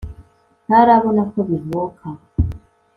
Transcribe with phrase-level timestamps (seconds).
[0.67, 2.05] ntarabona ko bivuka